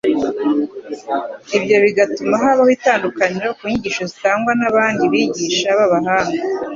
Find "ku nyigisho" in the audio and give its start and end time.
3.57-4.03